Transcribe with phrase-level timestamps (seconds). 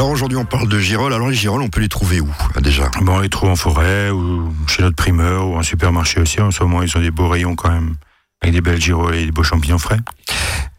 [0.00, 1.12] Alors aujourd'hui, on parle de girolles.
[1.12, 2.28] Alors les girolles, on peut les trouver où
[2.62, 2.90] déjà?
[3.02, 6.40] Bon, on les trouve en forêt ou chez notre primeur ou en supermarché aussi.
[6.40, 7.96] En ce moment, ils ont des beaux rayons quand même,
[8.40, 9.98] avec des belles girolles et des beaux champignons frais.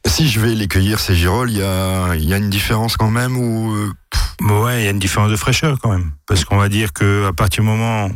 [0.07, 3.11] Si je vais les cueillir, ces girolles, il y a, y a, une différence quand
[3.11, 3.93] même ou euh,
[4.41, 6.13] Ouais, il y a une différence de fraîcheur quand même.
[6.25, 8.09] Parce qu'on va dire que à partir du moment,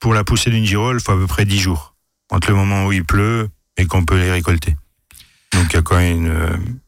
[0.00, 1.94] pour la poussée d'une girolle, il faut à peu près 10 jours.
[2.32, 4.74] Entre le moment où il pleut et qu'on peut les récolter.
[5.52, 6.80] Donc il y a quand même une,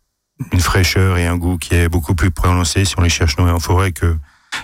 [0.52, 3.50] une fraîcheur et un goût qui est beaucoup plus prononcé si on les cherche nourris
[3.50, 4.16] en forêt que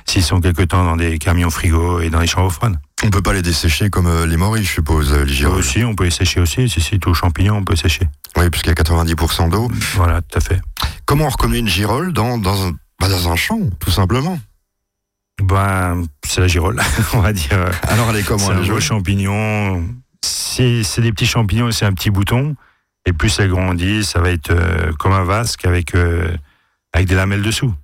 [0.07, 2.77] s'ils sont quelque temps dans des camions frigo et dans les chambres froides.
[3.05, 5.59] On peut pas les dessécher comme euh, les morilles, je suppose, euh, les girolles.
[5.59, 6.69] Aussi, on peut les sécher aussi.
[6.69, 8.09] Si c'est tout champignon, on peut sécher.
[8.37, 9.71] Oui, puisqu'il y a 90% d'eau.
[9.95, 10.61] Voilà, tout à fait.
[11.05, 14.39] Comment on reconnaît une girolle dans, dans, un, bah dans un champ, tout simplement?
[15.43, 16.81] Ben, c'est la girolle,
[17.13, 17.59] on va dire.
[17.83, 19.85] Alors, elle est comment C'est un beau champignon.
[20.23, 22.57] C'est des petits champignons, c'est un petit bouton.
[23.07, 26.29] Et plus elle grandit, ça va être euh, comme un vasque avec, euh,
[26.93, 27.75] avec des lamelles dessous.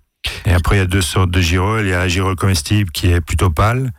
[0.47, 1.87] Et après, il y a deux sortes de girolles.
[1.87, 3.91] Il y a la girolle comestible qui est plutôt pâle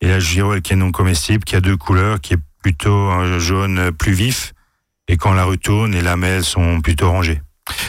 [0.00, 3.38] et la girolle qui est non comestible qui a deux couleurs, qui est plutôt un
[3.38, 4.52] jaune plus vif.
[5.08, 7.40] Et quand on la retourne, les lamelles sont plutôt orangées.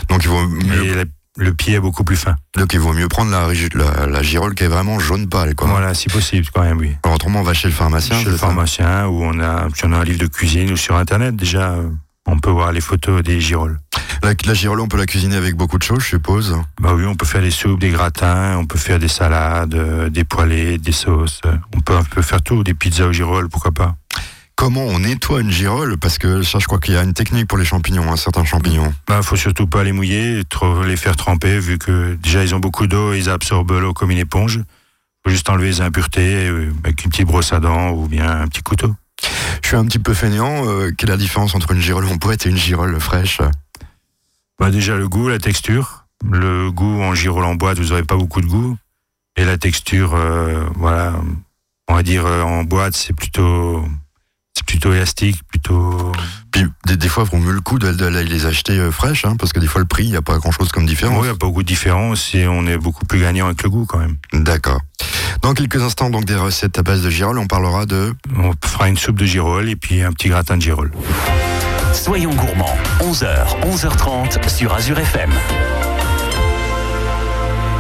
[0.10, 0.84] Donc il vaut mieux...
[0.86, 1.04] Et la-
[1.38, 2.36] le pied est beaucoup plus fin.
[2.58, 5.56] Donc il vaut mieux prendre la, la, la girolle qui est vraiment jaune pâle.
[5.56, 5.70] Quoi.
[5.70, 6.92] Voilà, si possible quand même, oui.
[7.04, 8.20] Alors, autrement, on va chez le pharmacien.
[8.20, 10.78] Chez le ça pharmacien, où on a, si on a un livre de cuisine ou
[10.78, 11.90] sur Internet, déjà, euh,
[12.32, 13.78] on peut voir les photos des girolles.
[14.24, 16.56] La, la girolle, on peut la cuisiner avec beaucoup de choses, je suppose.
[16.80, 20.10] Bah oui, on peut faire des soupes, des gratins, on peut faire des salades, euh,
[20.10, 21.42] des poêlées, des sauces.
[21.46, 23.96] euh, On peut, on peut faire tout, des pizzas aux girolles, pourquoi pas.
[24.56, 27.48] Comment on nettoie une girolle Parce que ça, je crois qu'il y a une technique
[27.48, 28.94] pour les champignons, hein, certains champignons.
[29.08, 32.60] Bah, faut surtout pas les mouiller, trop les faire tremper, vu que déjà ils ont
[32.60, 34.60] beaucoup d'eau et ils absorbent l'eau comme une éponge.
[35.26, 38.48] Faut juste enlever les impuretés euh, avec une petite brosse à dents ou bien un
[38.48, 38.94] petit couteau.
[39.74, 40.68] Un petit peu feignant.
[40.68, 43.40] euh, quelle est la différence entre une girolle en boîte et une girolle fraîche?
[44.60, 46.06] Bah, déjà le goût, la texture.
[46.30, 48.78] Le goût en girolle en boîte, vous aurez pas beaucoup de goût.
[49.38, 51.14] Et la texture, euh, voilà,
[51.88, 53.84] on va dire euh, en boîte, c'est plutôt,
[54.72, 56.14] plutôt élastique, plutôt.
[56.52, 59.36] Puis des, des fois, il vaut mieux le coup de les acheter euh, fraîches, hein,
[59.38, 61.18] parce que des fois, le prix, il n'y a pas grand-chose comme différence.
[61.18, 63.64] Oui, il n'y a pas beaucoup de différence et on est beaucoup plus gagnant avec
[63.64, 64.16] le goût quand même.
[64.32, 64.80] D'accord.
[65.42, 68.14] Dans quelques instants, donc des recettes à base de girolle, on parlera de...
[68.38, 70.92] On fera une soupe de girolles et puis un petit gratin de girolles.
[71.94, 75.32] Soyons gourmands, 11h, 11h30 sur Azure FM.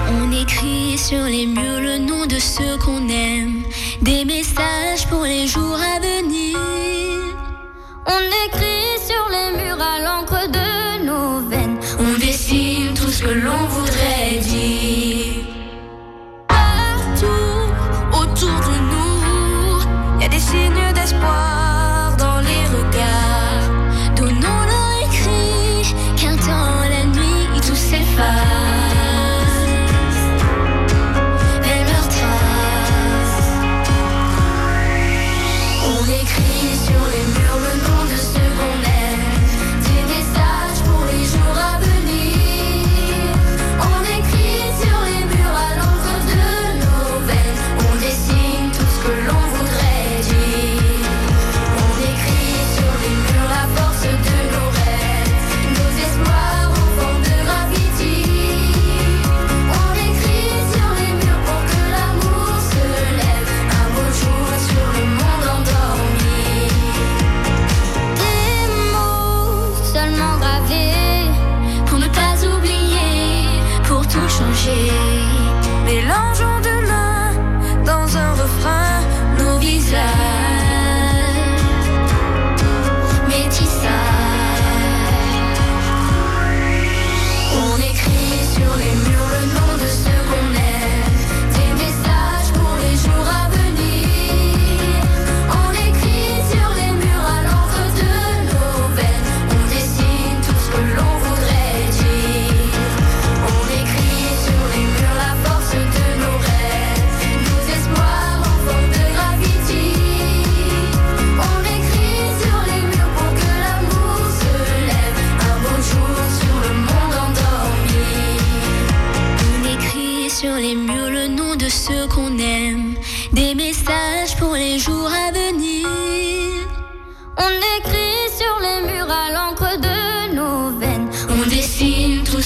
[0.10, 3.64] On écrit sur les murs le nom de ceux qu'on aime,
[4.02, 7.01] des messages pour les jours à venir.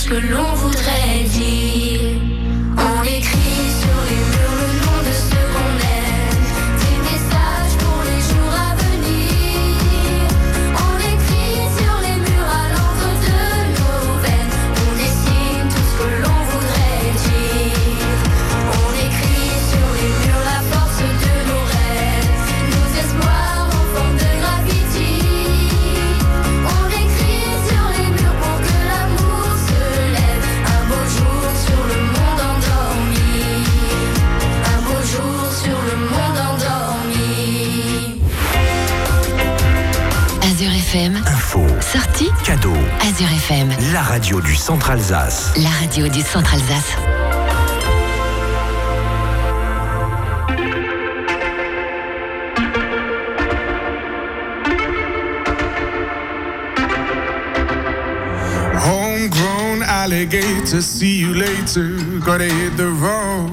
[0.07, 1.84] Que l'on voudrait dire.
[40.95, 45.51] FM, Info, sortie cadeau, Azure FM, la radio du Centre Alsace.
[45.57, 46.95] la radio du Centre Alsace.
[58.73, 61.97] Homegrown alligator, see you later.
[62.19, 63.51] Gotta hit the road,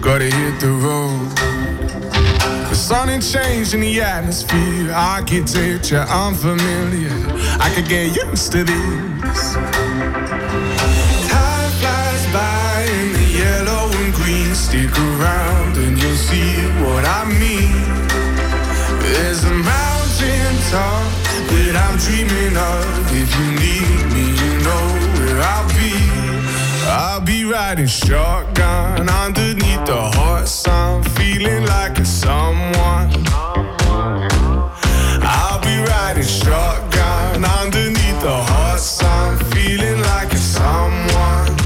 [0.00, 1.85] gotta hit the road.
[2.86, 7.10] Sun ain't changing the atmosphere, architecture unfamiliar.
[7.58, 9.54] I could get used to this.
[11.26, 14.54] Time flies by in the yellow and green.
[14.54, 17.74] Stick around and you'll see what I mean.
[19.02, 21.10] There's a mountain top
[21.50, 22.86] that I'm dreaming of.
[23.10, 24.95] If you need me, you know.
[26.88, 33.10] I'll be riding shotgun underneath the hot sun, feeling like a someone.
[35.20, 41.58] I'll be riding shotgun underneath the hot sun, feeling like a someone.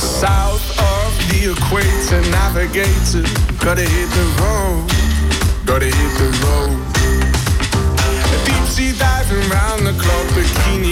[0.00, 3.22] South of the equator, navigator.
[3.64, 4.90] Gotta hit the road,
[5.64, 6.76] gotta hit the road.
[8.44, 10.31] Deep sea diving round the clock,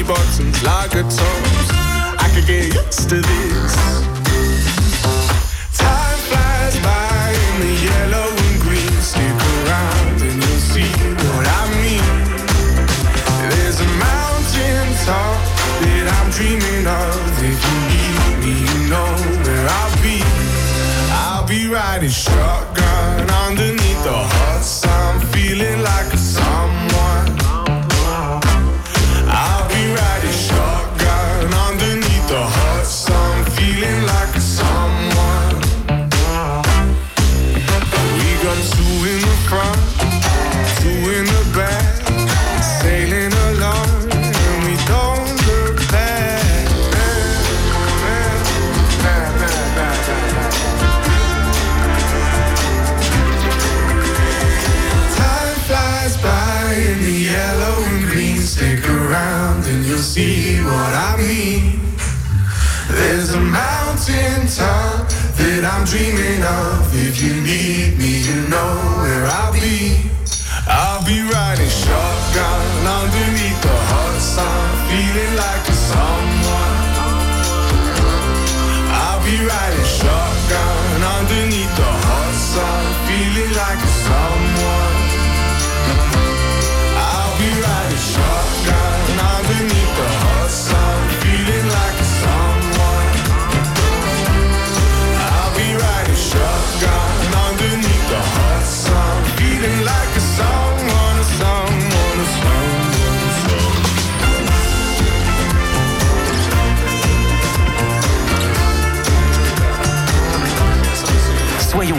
[0.00, 1.70] bikini bottoms, lager tops.
[2.22, 4.19] I could get used to this.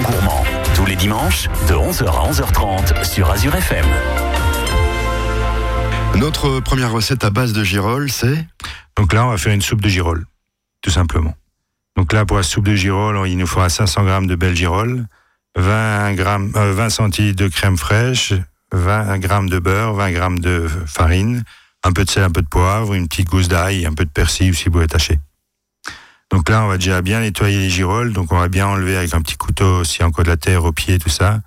[0.01, 0.43] Soyons gourmands,
[0.75, 3.85] tous les dimanches, de 11h à 11h30 sur Azure FM.
[6.17, 8.47] Notre première recette à base de girolles, c'est
[8.97, 10.25] Donc là, on va faire une soupe de girolles,
[10.81, 11.35] tout simplement.
[11.97, 15.07] Donc là, pour la soupe de girolles, il nous faudra 500 grammes de belles girolles,
[15.57, 18.33] 20, grammes, euh, 20 centilitres de crème fraîche,
[18.71, 21.43] 20 grammes de beurre, 20 grammes de farine,
[21.83, 24.11] un peu de sel, un peu de poivre, une petite gousse d'ail, un peu de
[24.11, 25.19] persil ou ciboulette tachée.
[26.31, 28.13] Donc là, on va déjà bien nettoyer les girolles.
[28.13, 30.37] Donc on va bien enlever avec un petit couteau s'il y a encore de la
[30.37, 31.41] terre au pied, tout ça.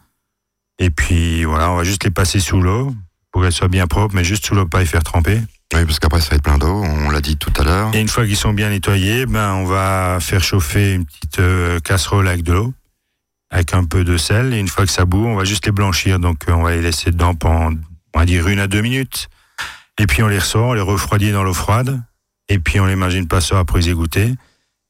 [0.78, 2.94] Et puis voilà, on va juste les passer sous l'eau
[3.32, 5.40] pour qu'elles soient bien propres, mais juste sous l'eau, pas les faire tremper.
[5.74, 7.94] Oui, parce qu'après ça va être plein d'eau, on l'a dit tout à l'heure.
[7.94, 11.80] Et une fois qu'ils sont bien nettoyés, ben on va faire chauffer une petite euh,
[11.80, 12.74] casserole avec de l'eau,
[13.50, 14.52] avec un peu de sel.
[14.54, 16.20] Et une fois que ça bout, on va juste les blanchir.
[16.20, 17.76] Donc euh, on va les laisser dedans pendant,
[18.14, 19.28] on va dire une à deux minutes.
[19.98, 22.00] Et puis on les ressort, on les refroidit dans l'eau froide.
[22.48, 24.34] Et puis on les mange une passoire après les égoutter.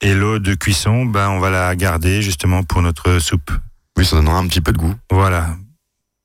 [0.00, 3.50] Et l'eau de cuisson, ben on va la garder justement pour notre soupe.
[3.96, 4.94] Oui, ça donnera un petit peu de goût.
[5.10, 5.56] Voilà,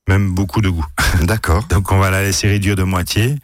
[0.07, 0.85] même beaucoup de goût.
[1.21, 1.65] D'accord.
[1.67, 3.37] Donc on va la laisser réduire de moitié.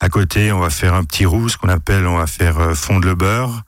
[0.00, 2.74] À côté, on va faire un petit roux, ce qu'on appelle, on va faire euh,
[2.74, 3.62] fondre le beurre.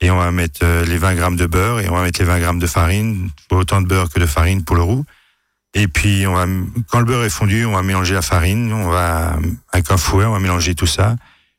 [0.00, 2.26] Et on va mettre euh, les 20 grammes de beurre et on va mettre les
[2.26, 3.30] 20 grammes de farine.
[3.50, 5.04] Autant de beurre que de farine pour le roux.
[5.74, 6.46] Et puis, on va,
[6.88, 8.72] quand le beurre est fondu, on va mélanger la farine.
[8.72, 9.36] On va,
[9.72, 11.16] avec un fouet, on va mélanger tout ça.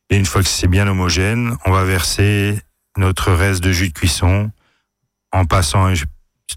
[0.09, 2.59] Et une fois que c'est bien homogène, on va verser
[2.97, 4.51] notre reste de jus de cuisson
[5.31, 5.91] en passant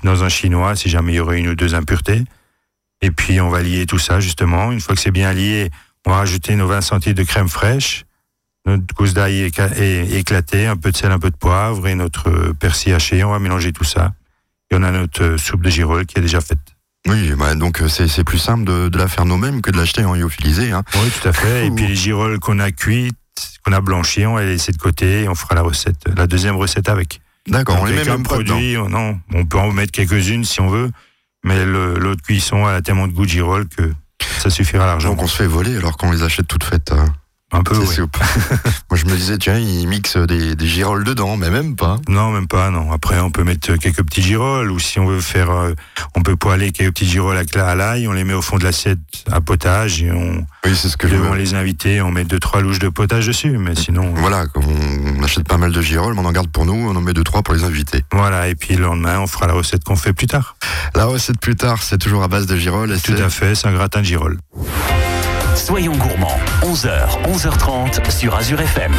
[0.04, 2.24] dans un chinois si jamais il y aurait une ou deux impuretés.
[3.00, 4.72] Et puis, on va lier tout ça, justement.
[4.72, 5.70] Une fois que c'est bien lié,
[6.06, 8.04] on va rajouter nos 20 centilitres de crème fraîche,
[8.66, 12.54] notre gousse d'ail éclatée, un peu de sel, un peu de poivre et notre euh,
[12.54, 13.22] persil haché.
[13.24, 14.12] On va mélanger tout ça.
[14.70, 16.58] Et on a notre euh, soupe de girolles qui est déjà faite.
[17.06, 20.04] Oui, bah, donc euh, c'est plus simple de, de la faire nous-mêmes que de l'acheter
[20.04, 20.72] en lyophilisé.
[20.72, 20.82] Hein.
[20.96, 21.66] Oui, tout à fait.
[21.66, 23.16] Et puis les girolles qu'on a cuites,
[23.64, 26.26] qu'on a blanchies, on va les laisser de côté et on fera la recette, la
[26.26, 27.20] deuxième recette avec.
[27.48, 30.68] D'accord, on les met même produit, on- non, on peut en mettre quelques-unes si on
[30.68, 30.90] veut,
[31.44, 33.92] mais le- l'autre cuisson elle a tellement de goût de girolles que
[34.40, 35.14] ça suffira largement.
[35.14, 36.92] Donc on se fait voler alors qu'on les achète toutes faites.
[36.92, 37.06] euh,
[37.50, 37.96] Un peu, oui.
[38.90, 41.98] Moi je me disais, tiens, ils mixent des, des girolles dedans, mais même pas.
[42.06, 42.92] Non, même pas, non.
[42.92, 45.72] Après, on peut mettre quelques petits girolles, ou si on veut faire, euh,
[46.14, 48.98] on peut poêler quelques petits girolles à l'ail, on les met au fond de l'assiette
[49.32, 52.38] à potage, et on, Oui, c'est ce que je devant les invités, on met deux,
[52.38, 56.20] trois louches de potage dessus, mais sinon, Voilà, on achète pas mal de girolles, mais
[56.20, 58.04] on en garde pour nous, on en met deux, trois pour les invités.
[58.12, 58.48] voilà.
[58.48, 60.56] Et puis le lendemain, on fera la recette qu'on fait plus tard.
[60.94, 62.92] La recette plus tard, c'est toujours à base de girolles.
[62.92, 64.38] et Tout à fait, c'est un gratin de girolles.
[65.58, 68.92] Soyons gourmands, 11h, 11h30 sur Azure FM.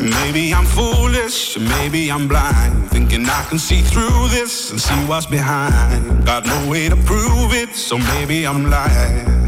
[0.00, 2.90] Maybe I'm foolish, maybe I'm blind.
[2.90, 6.26] Thinking I can see through this and see what's behind.
[6.26, 9.47] Got no way to prove it, so maybe I'm lying.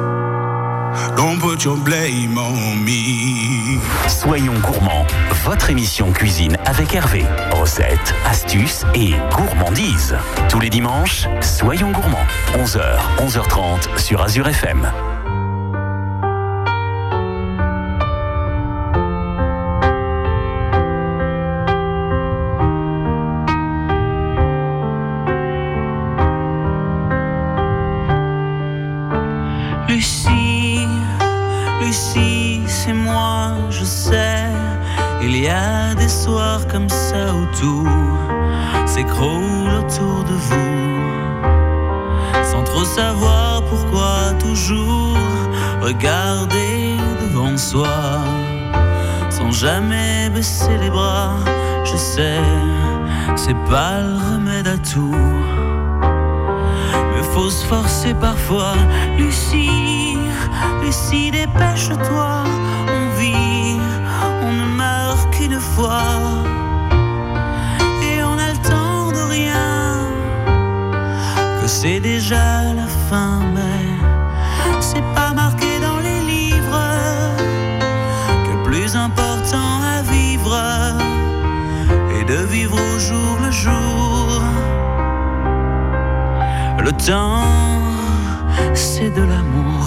[1.15, 3.79] Don't put your blame on me.
[4.07, 5.05] Soyons gourmands,
[5.43, 7.25] votre émission cuisine avec Hervé.
[7.51, 10.17] Recettes, astuces et gourmandises.
[10.49, 12.25] Tous les dimanches, soyons gourmands.
[12.55, 15.10] 11h, 11h30 sur Azure FM.
[39.01, 41.01] S'écroule autour de vous.
[42.43, 45.17] Sans trop savoir pourquoi toujours
[45.81, 47.97] regarder devant soi.
[49.29, 51.35] Sans jamais baisser les bras,
[51.83, 52.41] je sais,
[53.35, 55.15] c'est pas le remède à tout.
[57.33, 58.75] faut se forcer parfois.
[59.17, 60.17] Lucie,
[60.81, 62.43] Lucie, dépêche-toi.
[62.95, 63.79] On vit,
[64.45, 66.51] on ne meurt qu'une fois.
[71.71, 73.81] C'est déjà la fin, mais
[74.81, 76.83] c'est pas marqué dans les livres.
[78.43, 80.53] Que le plus important à vivre
[82.17, 84.25] est de vivre au jour le jour.
[86.85, 87.45] Le temps,
[88.73, 89.85] c'est de l'amour.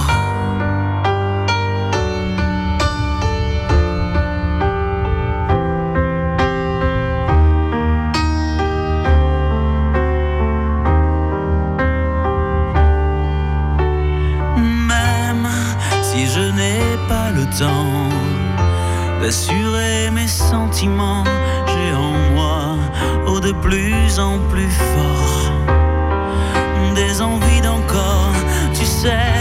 [19.24, 21.24] D'assurer mes sentiments,
[21.66, 22.76] j'ai en moi,
[23.26, 25.50] oh de plus en plus fort,
[26.94, 28.36] des envies d'encore,
[28.74, 29.32] tu sais,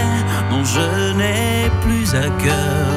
[0.49, 2.87] dont je n'ai plus à cœur.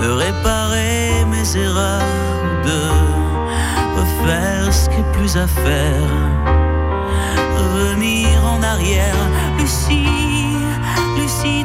[0.00, 2.02] De réparer mes erreurs,
[2.68, 2.80] de
[3.98, 6.12] refaire ce qui est plus à faire,
[7.56, 9.22] revenir en arrière,
[9.58, 10.58] Lucie,
[11.16, 11.64] Lucie,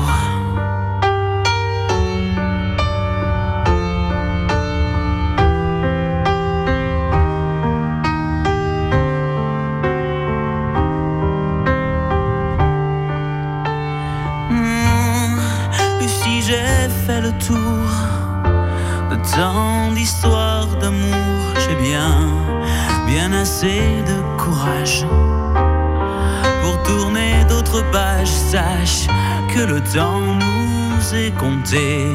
[29.93, 32.07] Temps nous est compté.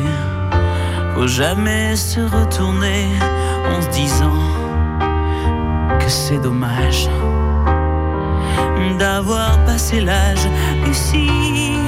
[1.14, 3.06] Faut jamais se retourner
[3.70, 4.40] en se disant
[6.00, 7.08] que c'est dommage
[8.98, 10.46] d'avoir passé l'âge.
[10.84, 11.78] Lucie,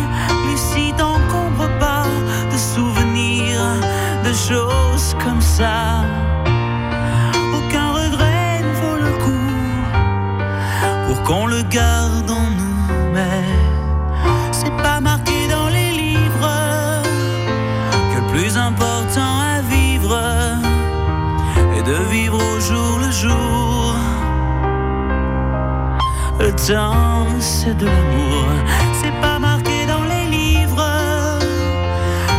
[0.47, 2.05] Lucie, t'encombre pas
[2.53, 3.61] de souvenirs,
[4.25, 6.05] de choses comme ça.
[7.57, 9.53] Aucun regret ne vaut le coup
[11.07, 12.08] pour qu'on le garde
[26.69, 28.45] Le temps, c'est de l'amour.
[29.01, 30.85] C'est pas marqué dans les livres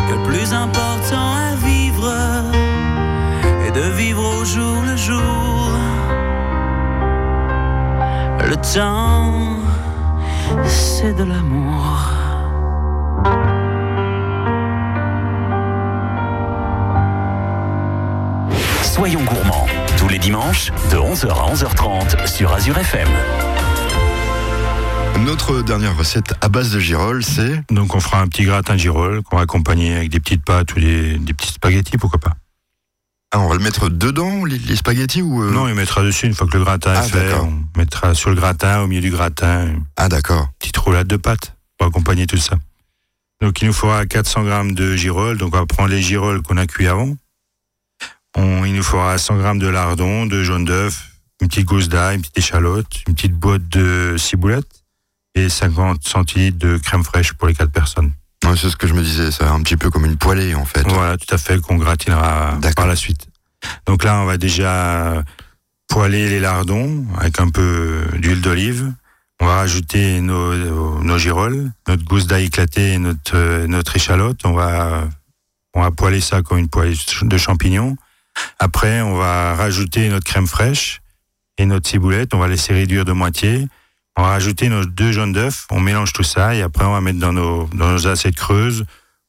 [0.07, 2.13] que le plus important à vivre
[3.65, 5.71] est de vivre au jour le jour.
[8.47, 9.33] Le temps,
[10.63, 12.11] c'est de l'amour.
[18.83, 19.65] Soyons gourmands,
[19.97, 23.07] tous les dimanches, de 11h à 11h30 sur Azure FM.
[25.25, 28.79] Notre dernière recette à base de girolles, c'est Donc on fera un petit gratin de
[28.79, 32.33] girolles qu'on va accompagner avec des petites pâtes ou des, des petits spaghettis, pourquoi pas.
[33.31, 36.25] ah, on va le mettre dedans les, les spaghettis ou euh, Non, il mettra dessus
[36.25, 37.29] une fois que le gratin Ah, est fait.
[37.29, 37.47] d'accord.
[37.47, 40.49] On mettra sur le gratin, au milieu du gratin, une Ah d'accord.
[40.59, 42.55] petite roulade de pâtes pour accompagner tout ça.
[43.41, 45.37] Donc il nous faudra 400 grammes de girolles.
[45.37, 47.15] Donc on va prendre les girolles qu'on a cuit avant.
[48.35, 52.15] On, il nous faudra 100 grammes de lardon, de jaune d'œuf, une petite gousse d'ail,
[52.15, 54.65] une petite échalote, une petite boîte de ciboulette
[55.35, 58.11] et 50 centilitres de crème fraîche pour les quatre personnes.
[58.45, 60.65] Ouais, c'est ce que je me disais, c'est un petit peu comme une poêlée en
[60.65, 60.87] fait.
[60.87, 63.27] Voilà, tout à fait, qu'on gratinera par la suite.
[63.85, 65.23] Donc là, on va déjà
[65.87, 68.93] poêler les lardons avec un peu d'huile d'olive.
[69.41, 74.39] On va rajouter nos, nos girolles, notre gousse d'ail éclatée et notre, euh, notre échalote.
[74.43, 75.07] On va,
[75.73, 77.95] on va poêler ça comme une poêlée de champignons.
[78.59, 81.01] Après, on va rajouter notre crème fraîche
[81.57, 82.33] et notre ciboulette.
[82.33, 83.67] On va laisser réduire de moitié.
[84.19, 85.65] On va rajouter nos deux jaunes d'œufs.
[85.71, 88.83] On mélange tout ça et après, on va mettre dans nos, dans nos assiettes creuses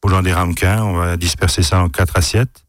[0.05, 0.83] ou dans des ramequins.
[0.83, 2.64] On va disperser ça en quatre assiettes.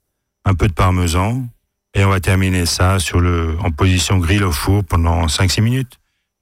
[0.46, 1.48] Un peu de parmesan.
[1.96, 5.94] Et on va terminer ça sur le, en position grill au four pendant 5-6 minutes.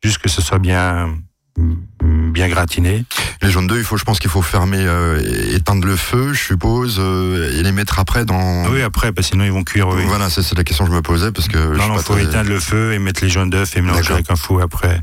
[0.03, 1.15] Juste que ce soit bien,
[1.57, 3.05] bien gratiné.
[3.41, 6.43] Les jaunes d'œufs, il faut, je pense qu'il faut fermer, euh, éteindre le feu, je
[6.43, 8.65] suppose, euh, et les mettre après dans.
[8.65, 9.87] Ah Oui, après, parce que sinon ils vont cuire.
[9.87, 10.03] Oui.
[10.05, 11.57] Voilà, c'est la question que je me posais parce que.
[11.77, 14.29] Non, pas faut très- éteindre le feu et mettre les jaunes d'œufs et mélanger avec
[14.29, 15.01] un four après.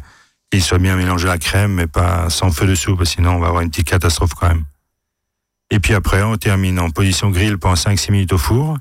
[0.51, 3.39] Qu'il soit bien mélangé la crème, mais pas sans feu dessous, parce que sinon on
[3.39, 4.65] va avoir une petite catastrophe quand même.
[5.71, 8.79] Et puis après, on termine en position grill pendant 5-6 minutes au four.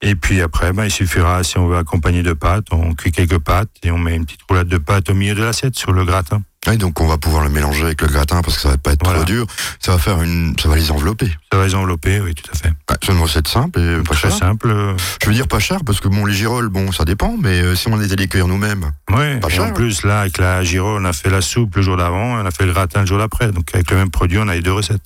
[0.00, 3.38] Et puis après, ben, il suffira, si on veut accompagner de pâtes, on cuit quelques
[3.38, 6.04] pâtes et on met une petite roulade de pâtes au milieu de l'assiette sur le
[6.04, 6.42] gratin.
[6.76, 9.00] Donc on va pouvoir le mélanger avec le gratin parce que ça va pas être
[9.04, 9.20] Voilà.
[9.20, 9.46] trop dur.
[9.80, 11.30] Ça va faire une, ça va les envelopper.
[11.52, 12.68] Ça va les envelopper, oui, tout à fait.
[12.68, 14.74] Ouais, c'est une recette simple et pas Très simple.
[15.22, 17.74] Je veux dire pas cher parce que bon, les girolles, bon, ça dépend, mais euh,
[17.74, 19.64] si on les cueillir nous-mêmes, Ouais, Pas cher.
[19.64, 22.42] en plus, là, avec la gyro, on a fait la soupe le jour d'avant, et
[22.42, 23.50] on a fait le gratin le jour d'après.
[23.52, 25.00] Donc, avec le même produit, on a les deux recettes.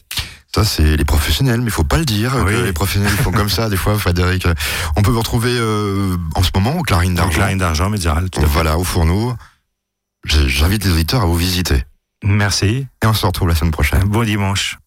[0.54, 2.52] ça c'est les professionnels, mais il faut pas le dire Oui.
[2.52, 4.46] que les professionnels font comme ça des fois, Frédéric.
[4.96, 7.32] On peut vous retrouver euh, en ce moment au Clarine d'Argent.
[7.36, 8.26] Clarine d'argent, médiéral.
[8.48, 9.34] Voilà, au fourneau.
[10.24, 11.84] J'invite les auditeurs à vous visiter.
[12.24, 12.86] Merci.
[13.02, 14.04] Et on se retrouve la semaine prochaine.
[14.04, 14.78] Bon dimanche.